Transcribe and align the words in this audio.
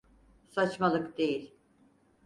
Saçmalık 0.49 1.17
değil. 1.17 1.55